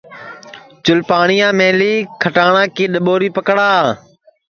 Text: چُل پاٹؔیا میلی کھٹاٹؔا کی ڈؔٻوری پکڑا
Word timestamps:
چُل 0.83 0.99
پاٹؔیا 1.09 1.47
میلی 1.59 1.93
کھٹاٹؔا 2.21 2.63
کی 2.75 2.85
ڈؔٻوری 2.93 3.29
پکڑا 3.35 3.69